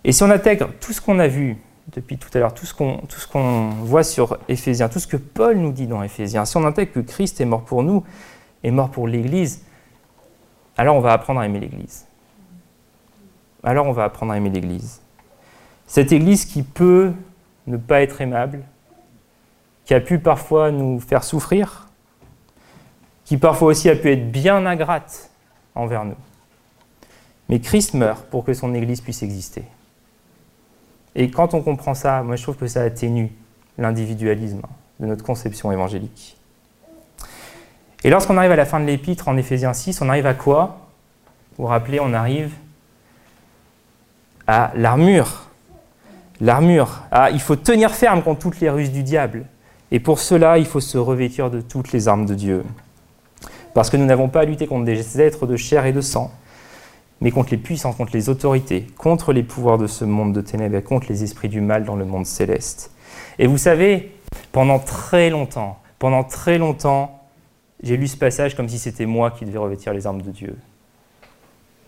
[0.04, 1.56] Et si on intègre tout ce qu'on a vu
[1.92, 5.72] depuis tout à l'heure, tout ce qu'on voit sur Éphésiens, tout ce que Paul nous
[5.72, 8.04] dit dans Éphésiens, si on intègre que Christ est mort pour nous,
[8.62, 9.62] est mort pour l'Église,
[10.76, 12.06] alors on va apprendre à aimer l'Église.
[13.62, 15.00] Alors on va apprendre à aimer l'Église.
[15.86, 17.12] Cette Église qui peut
[17.66, 18.64] ne pas être aimable,
[19.84, 21.88] qui a pu parfois nous faire souffrir,
[23.24, 25.30] qui parfois aussi a pu être bien ingrate
[25.74, 26.16] envers nous.
[27.48, 29.64] Mais Christ meurt pour que son Église puisse exister.
[31.14, 33.30] Et quand on comprend ça, moi je trouve que ça atténue
[33.78, 34.62] l'individualisme
[35.00, 36.36] de notre conception évangélique.
[38.02, 40.88] Et lorsqu'on arrive à la fin de l'épître en Éphésiens 6, on arrive à quoi?
[41.56, 42.52] Vous vous rappelez, on arrive
[44.46, 45.44] à l'armure
[46.40, 47.02] L'armure.
[47.12, 49.46] Ah, il faut tenir ferme contre toutes les ruses du diable.
[49.90, 52.64] Et pour cela, il faut se revêtir de toutes les armes de Dieu.
[53.72, 56.32] Parce que nous n'avons pas à lutter contre des êtres de chair et de sang,
[57.20, 60.80] mais contre les puissances, contre les autorités, contre les pouvoirs de ce monde de ténèbres
[60.80, 62.90] contre les esprits du mal dans le monde céleste.
[63.38, 64.12] Et vous savez,
[64.52, 67.22] pendant très longtemps, pendant très longtemps,
[67.82, 70.56] j'ai lu ce passage comme si c'était moi qui devais revêtir les armes de Dieu.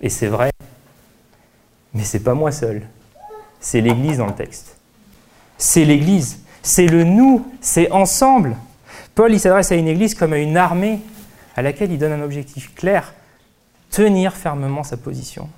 [0.01, 0.51] Et c'est vrai,
[1.95, 2.83] mais c'est pas moi seul
[3.67, 4.77] c'est l'Église dans le texte.
[5.59, 8.57] C'est l'Église, c'est le nous, c'est ensemble.
[9.15, 11.01] Paul, il s'adresse à une Église comme à une armée
[11.57, 13.13] à laquelle il donne un objectif clair,
[13.91, 15.49] tenir fermement sa position.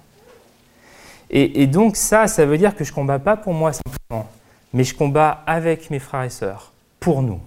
[1.31, 4.27] Et, donc ça, ça veut dire que je ne combats pas pour moi simplement,
[4.73, 7.41] mais je combats avec mes frères et sœurs, pour nous.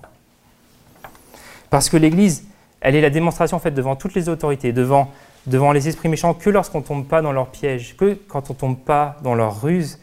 [1.71, 2.45] Parce que l'Église,
[2.79, 5.11] elle est la démonstration faite devant toutes les autorités, devant,
[5.47, 8.53] devant les esprits méchants, que lorsqu'on ne tombe pas dans leurs pièges, que quand on
[8.53, 9.97] ne tombe pas dans leurs ruses,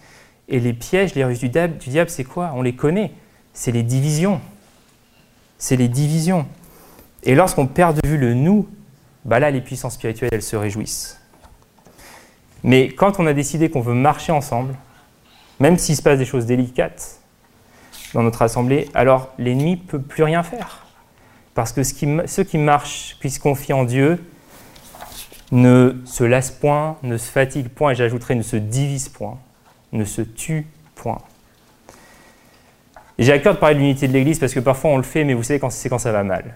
[0.49, 2.53] et les pièges, les ruses du diable c'est quoi?
[2.55, 3.13] On les connaît.
[3.53, 4.41] C'est les divisions.
[5.59, 6.47] C'est les divisions.
[7.23, 8.67] Et lorsqu'on perd de vue le nous,
[9.29, 11.21] bah là, les puissances spirituelles, elles se réjouissent.
[12.65, 14.75] Mais quand on a décidé qu'on veut marcher ensemble,
[15.61, 17.21] même s'il se passe des choses délicates
[18.15, 20.87] dans notre assemblée, alors l'ennemi ne peut plus rien faire.
[21.55, 24.25] Parce que ceux qui marchent, qui se confient en Dieu,
[25.53, 29.39] ne se lassent point, ne se fatiguent point, et j'ajouterai ne se divisent point
[29.93, 31.19] ne se tue point.
[33.19, 35.25] J'ai à cœur de parler de l'unité de l'Église parce que parfois on le fait,
[35.25, 36.55] mais vous savez, c'est quand ça va mal.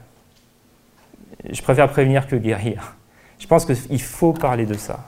[1.51, 2.97] Je préfère prévenir que guérir.
[3.39, 5.01] Je pense qu'il faut parler de ça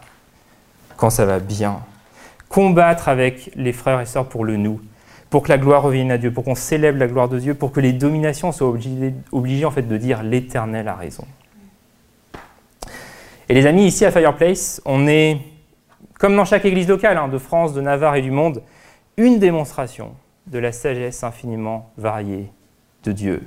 [0.97, 1.81] quand ça va bien.
[2.49, 4.81] Combattre avec les frères et sœurs pour le nous,
[5.31, 7.73] pour que la gloire revienne à Dieu, pour qu'on célèbre la gloire de Dieu, pour
[7.73, 8.69] que les dominations soient
[9.33, 11.25] obligées, en fait de dire l'Éternel a raison.
[13.49, 15.39] Et les amis, ici à Fireplace, on est,
[16.19, 18.63] comme dans chaque église locale hein, de France, de Navarre et du monde,
[19.17, 20.15] une démonstration
[20.47, 22.51] de la sagesse infiniment variée
[23.05, 23.43] de Dieu.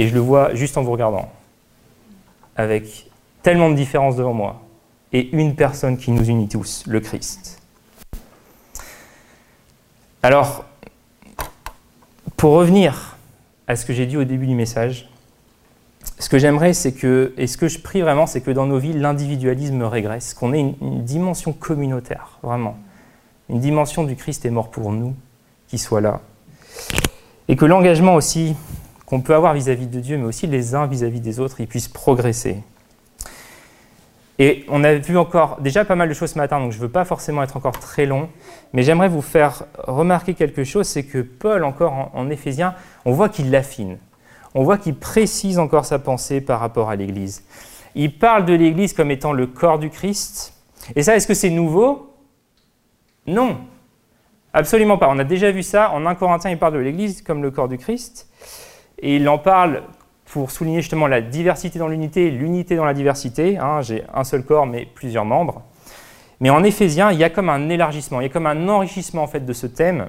[0.00, 1.28] Et je le vois juste en vous regardant,
[2.56, 3.10] avec
[3.42, 4.62] tellement de différences devant moi,
[5.12, 7.60] et une personne qui nous unit tous, le Christ.
[10.22, 10.64] Alors,
[12.38, 13.18] pour revenir
[13.68, 15.10] à ce que j'ai dit au début du message,
[16.18, 18.78] ce que j'aimerais, c'est que, et ce que je prie vraiment, c'est que dans nos
[18.78, 22.78] vies, l'individualisme régresse, qu'on ait une, dimension communautaire, vraiment.
[23.50, 25.14] Une dimension du Christ est mort pour nous,
[25.68, 26.22] qui soit là.
[27.48, 28.56] Et que l'engagement aussi
[29.10, 31.66] qu'on peut avoir vis-à-vis de Dieu, mais aussi les uns vis-à-vis -vis des autres, ils
[31.66, 32.62] puissent progresser.
[34.38, 36.82] Et on a vu encore déjà pas mal de choses ce matin, donc je ne
[36.82, 38.28] veux pas forcément être encore très long,
[38.72, 43.10] mais j'aimerais vous faire remarquer quelque chose, c'est que Paul, encore en, en Éphésiens, on
[43.12, 43.98] voit qu'il l'affine.
[44.54, 47.42] On voit qu'il précise encore sa pensée par rapport à l'Église.
[47.94, 50.54] Il parle de l'Église comme étant le corps du Christ.
[50.94, 52.14] Et ça, est-ce que c'est nouveau?
[53.26, 53.58] Non.
[54.52, 55.08] Absolument pas.
[55.08, 55.90] On a déjà vu ça.
[55.90, 58.28] En 1 Corinthiens, il parle de l'Église comme le corps du Christ.
[59.02, 59.82] Et il en parle
[60.26, 63.58] pour souligner justement la diversité dans l'unité, l'unité dans la diversité.
[63.58, 65.62] Hein, j'ai un seul corps mais plusieurs membres.
[66.40, 69.22] Mais en Éphésiens, il y a comme un élargissement, il y a comme un enrichissement
[69.22, 70.08] en fait de ce thème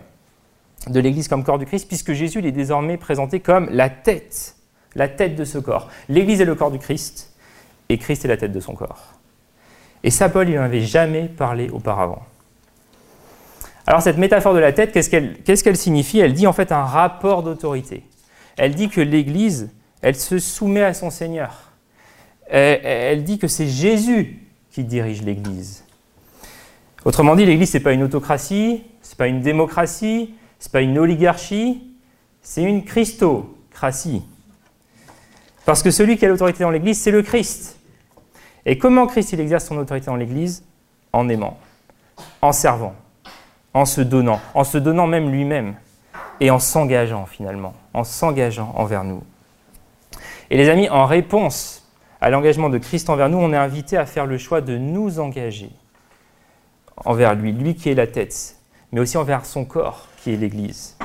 [0.87, 4.55] de l'Église comme corps du Christ, puisque Jésus est désormais présenté comme la tête,
[4.95, 5.89] la tête de ce corps.
[6.09, 7.33] L'Église est le corps du Christ,
[7.89, 9.13] et Christ est la tête de son corps.
[10.03, 12.23] Et ça, Paul, il n'en avait jamais parlé auparavant.
[13.85, 16.19] Alors cette métaphore de la tête, qu'est-ce qu'elle signifie?
[16.19, 18.03] Elle dit en fait un rapport d'autorité.
[18.57, 19.69] Elle dit que l'Église
[20.01, 21.71] elle se soumet à son Seigneur.
[22.47, 24.39] Elle, dit que c'est Jésus
[24.71, 25.85] qui dirige l'Église.
[27.05, 30.71] Autrement dit, l'Église, ce n'est pas une autocratie, ce n'est pas une démocratie, ce n'est
[30.71, 31.81] pas une oligarchie,
[32.41, 34.23] c'est une christocratie.
[35.65, 37.77] Parce que celui qui a l'autorité dans l'Église, c'est le Christ.
[38.65, 40.63] Et comment Christ il exerce son autorité dans l'Église?
[41.13, 41.57] En aimant,
[42.41, 42.95] en servant,
[43.73, 45.75] en se donnant, en se donnant même lui-même,
[46.41, 49.23] et en s'engageant finalement, en s'engageant envers nous.
[50.49, 51.87] Et les amis, en réponse
[52.19, 55.19] à l'engagement de Christ envers nous, on est invité à faire le choix de nous
[55.19, 55.69] engager
[57.05, 58.57] envers lui, lui qui est la tête,
[58.91, 60.97] mais aussi envers son corps qui est l'Église.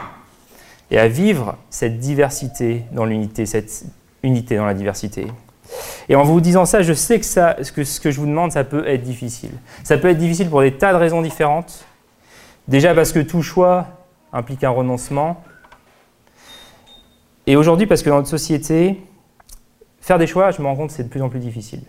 [0.90, 3.84] Et à vivre cette diversité dans l'unité, cette
[4.22, 5.26] unité dans la diversité.
[6.08, 8.86] Et en vous disant ça, je sais que, ce que je vous demande, ça peut
[8.88, 9.50] être difficile.
[9.84, 11.84] Ça peut être difficile pour des tas de raisons différentes.
[12.68, 13.95] Déjà parce que tout choix
[14.36, 15.42] implique un renoncement.
[17.46, 19.00] Et aujourd'hui parce que dans notre société,
[20.06, 21.82] Faire des choix, je me rends compte, c'est de plus en plus difficile.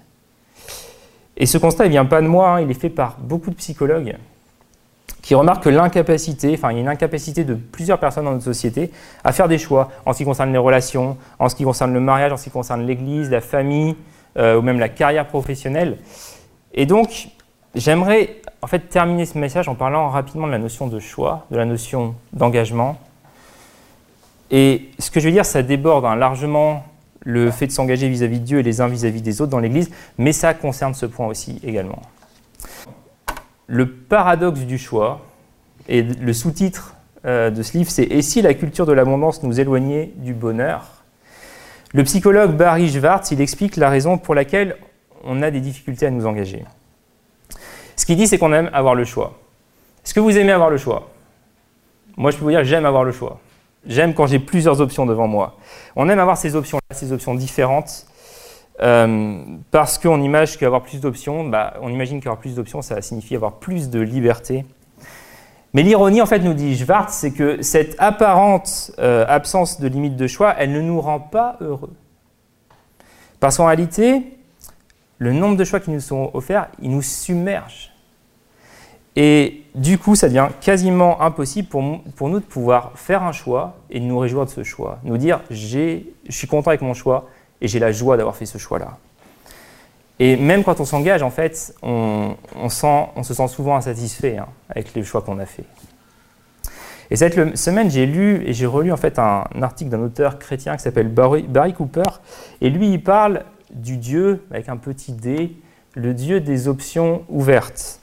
[1.37, 3.51] Et ce constat, il ne vient pas de moi, hein, il est fait par beaucoup
[3.51, 4.15] de psychologues
[5.21, 8.43] qui remarquent que l'incapacité, enfin il y a une incapacité de plusieurs personnes dans notre
[8.43, 8.91] société
[9.23, 11.99] à faire des choix en ce qui concerne les relations, en ce qui concerne le
[11.99, 13.95] mariage, en ce qui concerne l'église, la famille,
[14.37, 15.97] euh, ou même la carrière professionnelle.
[16.73, 17.27] Et donc,
[17.75, 21.57] j'aimerais en fait terminer ce message en parlant rapidement de la notion de choix, de
[21.57, 22.97] la notion d'engagement.
[24.51, 26.83] Et ce que je veux dire, ça déborde hein, largement
[27.21, 29.91] le fait de s'engager vis-à-vis de Dieu et les uns vis-à-vis des autres dans l'Église,
[30.17, 32.01] mais ça concerne ce point aussi également.
[33.67, 35.21] Le paradoxe du choix,
[35.89, 39.59] et le sous-titre euh, de ce livre, c'est Et si la culture de l'abondance nous
[39.59, 41.03] éloignait du bonheur?
[41.93, 44.75] Le psychologue Barry Schwartz, il explique la raison pour laquelle
[45.23, 46.65] on a des difficultés à nous engager.
[47.97, 49.33] Ce qu'il dit, c'est qu'on aime avoir le choix.
[50.05, 51.09] Est-ce que vous aimez avoir le choix?
[52.15, 53.39] Moi, je peux vous dire, j'aime avoir le choix.
[53.85, 55.57] J'aime quand j'ai plusieurs options devant moi.
[55.95, 58.05] On aime avoir ces options-là, ces options différentes,
[58.81, 59.39] euh,
[59.71, 63.53] parce qu'on imagine qu'avoir plus d'options, bah, on imagine qu'avoir plus d'options, ça signifie avoir
[63.53, 64.65] plus de liberté.
[65.73, 70.15] Mais l'ironie, en fait, nous dit Schwartz, c'est que cette apparente euh, absence de limite
[70.15, 71.93] de choix, elle ne nous rend pas heureux.
[73.39, 74.36] Parce qu'en réalité,
[75.19, 77.91] le nombre de choix qui nous sont offerts, il nous submerge.
[79.15, 83.99] Et du coup, ça devient quasiment impossible pour, nous de pouvoir faire un choix et
[83.99, 84.99] de nous réjouir de ce choix.
[85.03, 87.27] Nous dire, je suis content avec mon choix
[87.59, 88.97] et j'ai la joie d'avoir fait ce choix-là.
[90.19, 92.35] Et même quand on s'engage, en fait, on,
[92.69, 95.65] se sent souvent insatisfait hein, avec les choix qu'on a fait.
[97.09, 100.75] Et cette semaine, j'ai lu et j'ai relu en fait un, article d'un auteur chrétien
[100.75, 102.03] qui s'appelle Barry, Cooper.
[102.61, 105.55] Et lui, il parle du Dieu, avec un petit D,
[105.95, 107.99] le Dieu des options ouvertes.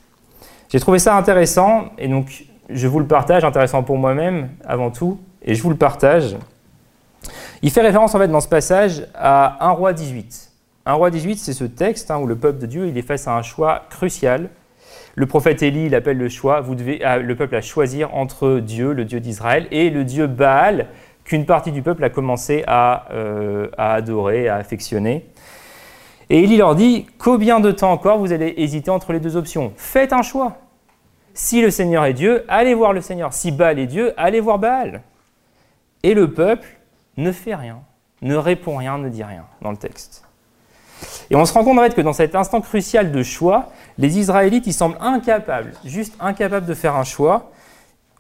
[0.69, 5.21] J'ai trouvé ça intéressant et donc je vous le partage, intéressant pour moi-même avant tout,
[5.43, 6.37] et je vous le partage.
[7.63, 10.51] Il fait référence en fait dans ce passage à 1 roi 18.
[10.87, 13.29] 1 roi 18, c'est ce texte hein, où le peuple de Dieu il est face
[13.29, 14.51] à un choix crucial.
[15.15, 18.59] Le prophète Élie, il appelle le choix, vous devez, ah, le peuple à choisir entre
[18.59, 20.89] Dieu, le Dieu d'Israël, et le Dieu Baal,
[21.23, 25.25] qu'une partie du peuple a commencé à, euh, à adorer, à affectionner.
[26.31, 29.73] Et Élie leur dit, combien de temps encore vous allez hésiter entre les deux options?
[29.77, 30.59] Faites un choix.
[31.35, 33.33] Si le Seigneur est Dieu, allez voir le Seigneur.
[33.33, 35.03] Si Baal est Dieu, allez voir Baal.
[36.03, 36.69] Et le peuple
[37.17, 37.81] ne fait rien,
[38.23, 40.25] ne répond rien, ne dit rien dans le texte.
[41.31, 44.19] Et on se rend compte en fait que dans cet instant crucial de choix, les
[44.19, 47.51] Israélites, ils semblent incapables, juste incapables de faire un choix,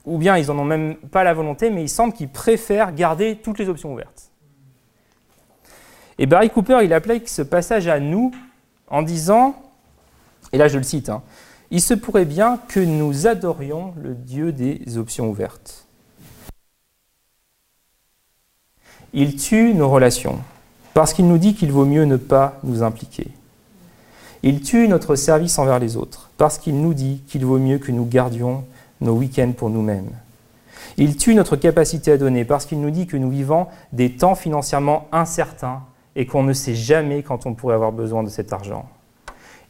[0.04, 3.36] ou bien ils n'en ont même pas la volonté, mais il semble qu'ils préfèrent garder
[3.36, 4.30] toutes les options ouvertes.
[6.18, 8.32] Et Barry Cooper, il applique ce passage à nous
[8.88, 9.56] en disant,
[10.52, 11.22] et là je le cite, hein,
[11.70, 15.86] il se pourrait bien que nous adorions le Dieu des options ouvertes.
[19.12, 20.38] Il tue nos relations
[20.92, 23.28] parce qu'il nous dit qu'il vaut mieux ne pas nous impliquer.
[24.42, 27.92] Il tue notre service envers les autres parce qu'il nous dit qu'il vaut mieux que
[27.92, 28.64] nous gardions
[29.00, 30.10] nos week-ends pour nous-mêmes.
[30.96, 34.34] Il tue notre capacité à donner parce qu'il nous dit que nous vivons des temps
[34.34, 35.82] financièrement incertains
[36.16, 38.88] et qu'on ne sait jamais quand on pourrait avoir besoin de cet argent.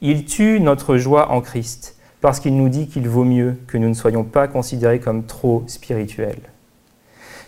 [0.01, 3.89] Il tue notre joie en Christ parce qu'il nous dit qu'il vaut mieux que nous
[3.89, 6.41] ne soyons pas considérés comme trop spirituels.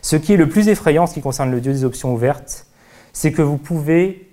[0.03, 2.67] Ce qui est le plus effrayant en ce qui concerne le Dieu des options ouvertes,
[3.13, 4.29] c'est que vous pouvez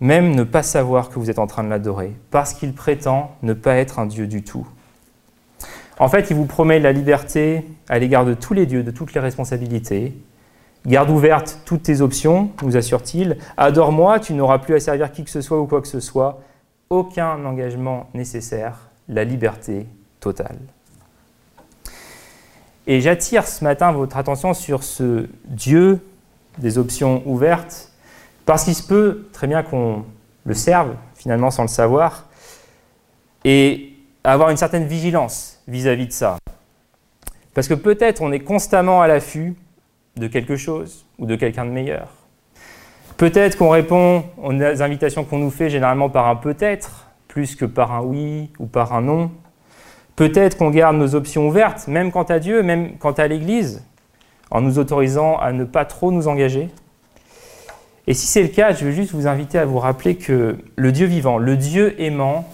[0.00, 3.52] même ne pas savoir que vous êtes en train de l'adorer, parce qu'il prétend ne
[3.52, 4.66] pas être un Dieu du tout.
[5.98, 9.14] En fait, il vous promet la liberté à l'égard de tous les dieux, de toutes
[9.14, 10.14] les responsabilités,
[10.86, 13.38] Garde ouverte toutes tes options, nous assure-t-il.
[13.56, 16.40] Adore-moi, tu n'auras plus à servir qui que ce soit ou quoi que ce soit.
[16.90, 19.88] Aucun engagement nécessaire, la liberté
[20.20, 20.58] totale.
[22.86, 25.98] Et j'attire ce matin votre attention sur ce Dieu
[26.58, 27.90] des options ouvertes,
[28.44, 30.04] parce qu'il se peut très bien qu'on
[30.44, 32.26] le serve, finalement sans le savoir,
[33.44, 36.36] et avoir une certaine vigilance vis-à-vis -vis de ça.
[37.54, 39.56] Parce que peut-être on est constamment à l'affût
[40.16, 42.08] de quelque chose ou de quelqu'un de meilleur.
[43.16, 47.92] Peut-être qu'on répond aux invitations qu'on nous fait généralement par un peut-être, plus que par
[47.92, 49.30] un oui ou par un non.
[50.16, 53.84] Peut-être qu'on garde nos options ouvertes, même quant à Dieu, même quant à l'Église,
[54.50, 56.68] en nous autorisant à ne pas trop nous engager.
[58.06, 60.92] Et si c'est le cas, je veux juste vous inviter à vous rappeler que le
[60.92, 62.48] Dieu vivant, le Dieu aimant,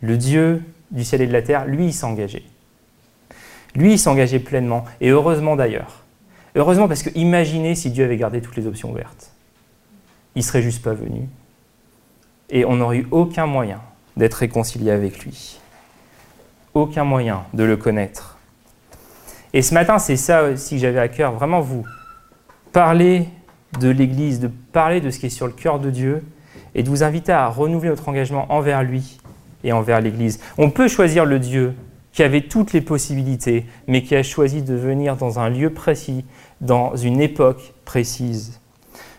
[0.00, 2.42] le Dieu du ciel et de la terre, lui, il s'est.
[3.74, 6.03] Lui, il s'est pleinement, et heureusement d'ailleurs.
[6.54, 9.32] Heureusement, parce que imaginez si Dieu avait gardé toutes les options ouvertes.
[10.34, 11.28] Il ne serait juste pas venu.
[12.50, 13.80] Et on n'aurait eu aucun moyen
[14.16, 15.58] d'être réconcilié avec lui.
[16.74, 18.38] Aucun moyen de le connaître.
[19.52, 21.84] Et ce matin, c'est ça aussi que j'avais à cœur, vraiment vous
[22.72, 23.28] parler
[23.80, 26.24] de l'Église, de parler de ce qui est sur le cœur de Dieu
[26.74, 29.18] et de vous inviter à renouveler notre engagement envers lui
[29.62, 30.40] et envers l'Église.
[30.58, 31.74] On peut choisir le Dieu
[32.12, 36.24] qui avait toutes les possibilités, mais qui a choisi de venir dans un lieu précis,
[36.64, 38.58] dans une époque précise.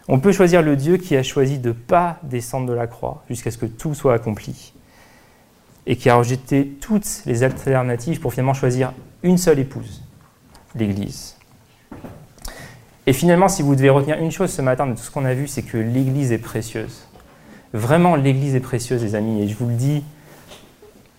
[0.08, 3.24] On peut choisir le Dieu qui a choisi de ne pas descendre de la croix
[3.30, 4.74] jusqu'à ce que tout soit accompli,
[5.88, 8.92] et qui a rejeté toutes les alternatives pour finalement choisir
[9.24, 10.04] une seule épouse,
[10.76, 11.36] l'Église.
[13.08, 15.34] Et finalement, si vous devez retenir une chose ce matin de tout ce qu'on a
[15.34, 17.06] vu, c'est que l'Église est précieuse.
[17.74, 20.04] Vraiment, l'Église est précieuse, les amis, et je vous le dis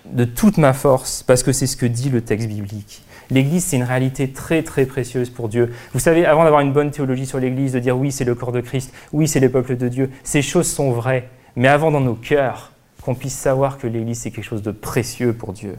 [0.04, 3.02] de toute ma force, parce que c'est ce que dit le texte biblique.
[3.30, 5.72] L'Église, c'est une réalité très très précieuse pour Dieu.
[5.92, 8.52] Vous savez, avant d'avoir une bonne théologie sur l'Église, de dire oui, c'est le corps
[8.52, 11.28] de Christ, oui, c'est le peuple de Dieu, ces choses sont vraies.
[11.56, 15.32] Mais avant dans nos cœurs, qu'on puisse savoir que l'Église, c'est quelque chose de précieux
[15.32, 15.76] pour Dieu.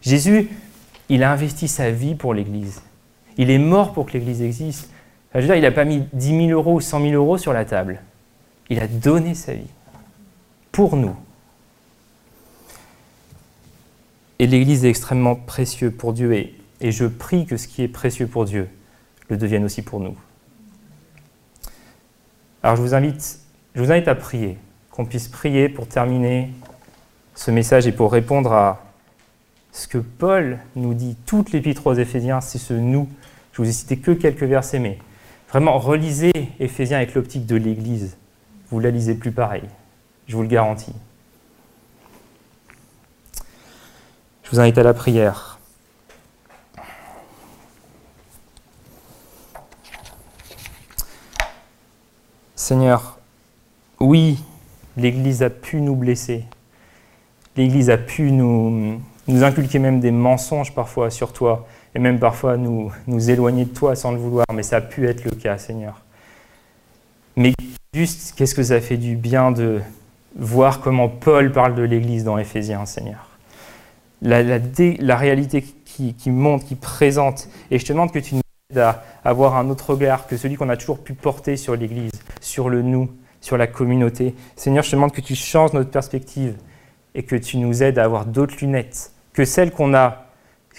[0.00, 0.48] Jésus,
[1.08, 2.82] il a investi sa vie pour l'Église.
[3.36, 4.88] Il est mort pour que l'Église existe.
[5.34, 7.52] je veux dire, il n'a pas mis 10 000 euros ou 100 000 euros sur
[7.52, 8.00] la table.
[8.70, 9.70] Il a donné sa vie
[10.70, 11.16] pour nous.
[14.38, 18.26] Et l'Église est extrêmement précieux pour Dieu et, je prie que ce qui est précieux
[18.26, 18.68] pour Dieu
[19.28, 20.14] le devienne aussi pour nous.
[22.62, 23.40] Alors je vous invite,
[23.74, 24.58] je vous invite à prier,
[24.90, 26.50] qu'on puisse prier pour terminer
[27.34, 28.84] ce message et pour répondre à
[29.72, 33.08] ce que Paul nous dit, toute l'épître aux Éphésiens, c'est ce nous.
[33.52, 34.98] Je vous ai cité que quelques versets, mais
[35.50, 38.16] vraiment relisez Éphésiens avec l'optique de l'Église.
[38.70, 39.64] Vous la lisez plus pareil,
[40.28, 40.94] je vous le garantis.
[44.46, 45.58] Je vous invite à la prière.
[52.54, 53.18] Seigneur,
[53.98, 54.38] oui,
[54.96, 56.44] l'Église a pu nous blesser.
[57.56, 61.66] L'Église a pu nous, nous inculquer même des mensonges parfois sur toi,
[61.96, 65.08] et même parfois nous, nous éloigner de toi sans le vouloir, mais ça a pu
[65.08, 66.02] être le cas, Seigneur.
[67.34, 67.52] Mais
[67.92, 69.80] juste, qu'est-ce que ça fait du bien de
[70.36, 73.35] voir comment Paul parle de l'Église dans Éphésiens, Seigneur?
[74.26, 77.48] La, réalité qui, qui, monte, qui présente.
[77.70, 80.56] Et je te demande que tu nous aides à avoir un autre regard que celui
[80.56, 83.10] qu'on a toujours pu porter sur l'Église, sur le nous,
[83.40, 84.34] sur la communauté.
[84.56, 86.56] Seigneur, je te demande que tu changes notre perspective
[87.14, 90.26] et que tu nous aides à avoir d'autres lunettes que celles qu'on a,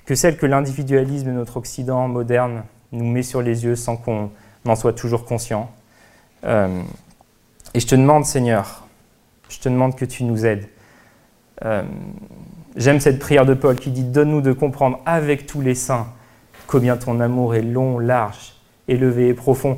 [0.05, 4.31] que celles que l'individualisme de notre Occident moderne nous met sur les yeux sans qu'on
[4.65, 5.71] en soit toujours conscient.
[6.43, 6.81] Euh,
[7.73, 8.87] et je te demande, Seigneur,
[9.49, 10.67] je te demande que tu nous aides.
[11.65, 11.83] Euh,
[12.77, 16.07] j'aime cette prière de Paul qui dit Donne-nous de comprendre avec tous les saints
[16.67, 18.55] combien ton amour est long, large,
[18.87, 19.77] élevé et profond.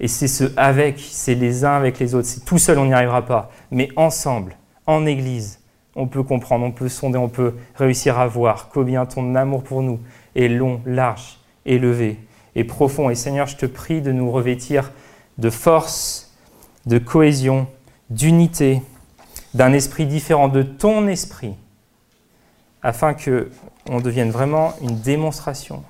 [0.00, 2.28] Et c'est ce avec, c'est les uns avec les autres.
[2.46, 3.50] Tout seul, on n'y arrivera pas.
[3.70, 5.60] Mais ensemble, en Église,
[5.96, 9.82] on peut comprendre, on peut sonder, on peut réussir à voir combien ton amour pour
[9.82, 9.98] nous
[10.36, 12.18] est long, large, élevé
[12.54, 13.10] et profond.
[13.10, 14.92] Et Seigneur, je te prie de nous revêtir
[15.38, 16.36] de force,
[16.86, 17.66] de cohésion,
[18.10, 18.80] d'unité,
[19.54, 21.54] d'un esprit différent de ton esprit,
[22.82, 23.50] afin que
[23.88, 25.82] on devienne vraiment une démonstration,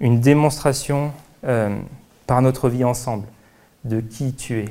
[0.00, 1.12] une démonstration
[1.44, 1.76] euh,
[2.26, 3.26] par notre vie ensemble
[3.84, 4.68] de qui tu es.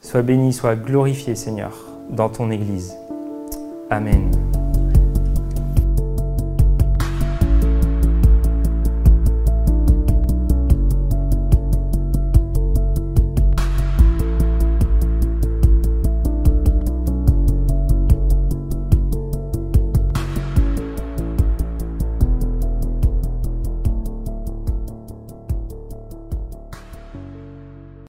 [0.00, 1.72] Sois béni, sois glorifié, Seigneur,
[2.10, 2.94] dans ton Église.
[3.90, 4.51] Amen.